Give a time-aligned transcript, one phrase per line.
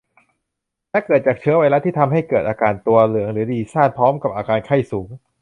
[0.91, 5.09] และเกิดจากเชื้อไวรัส ที่ทำให้เกิดอาการตัวเหลืองหรือดีซ่าน ร่วมกับอาการไข้สูง